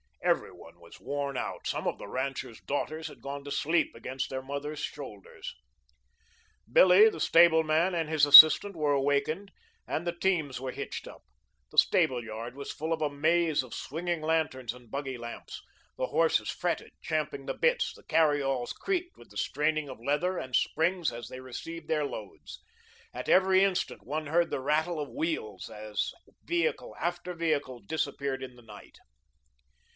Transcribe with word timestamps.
Every 0.23 0.51
one 0.51 0.79
was 0.79 0.99
worn 0.99 1.35
out. 1.37 1.67
Some 1.67 1.87
of 1.87 1.97
the 1.97 2.07
ranchers' 2.07 2.59
daughters 2.61 3.07
had 3.07 3.21
gone 3.21 3.43
to 3.43 3.51
sleep 3.51 3.93
against 3.93 4.29
their 4.29 4.41
mothers' 4.41 4.79
shoulders. 4.79 5.55
Billy, 6.71 7.09
the 7.09 7.19
stableman, 7.19 7.93
and 7.93 8.09
his 8.09 8.25
assistant 8.25 8.75
were 8.75 8.93
awakened, 8.93 9.51
and 9.87 10.05
the 10.07 10.11
teams 10.15 10.59
were 10.59 10.71
hitched 10.71 11.07
up. 11.07 11.23
The 11.71 11.77
stable 11.77 12.23
yard 12.23 12.55
was 12.55 12.71
full 12.71 12.93
of 12.93 13.01
a 13.01 13.09
maze 13.11 13.61
of 13.61 13.73
swinging 13.75 14.21
lanterns 14.21 14.73
and 14.73 14.89
buggy 14.89 15.17
lamps. 15.17 15.61
The 15.97 16.07
horses 16.07 16.49
fretted, 16.49 16.93
champing 17.03 17.45
the 17.45 17.53
bits; 17.55 17.93
the 17.93 18.03
carry 18.05 18.41
alls 18.41 18.73
creaked 18.73 19.17
with 19.17 19.29
the 19.29 19.37
straining 19.37 19.89
of 19.89 19.99
leather 19.99 20.37
and 20.39 20.55
springs 20.55 21.11
as 21.11 21.27
they 21.29 21.39
received 21.41 21.87
their 21.87 22.05
loads. 22.05 22.63
At 23.13 23.29
every 23.29 23.63
instant 23.63 24.03
one 24.03 24.27
heard 24.27 24.49
the 24.49 24.61
rattle 24.61 24.99
of 24.99 25.09
wheels 25.09 25.69
as 25.69 26.11
vehicle 26.43 26.95
after 26.99 27.33
vehicle 27.33 27.79
disappeared 27.79 28.41
in 28.41 28.55
the 28.55 28.63
night. 28.63 28.97